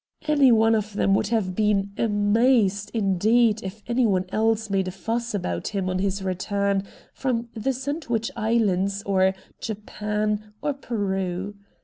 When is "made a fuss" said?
4.67-5.35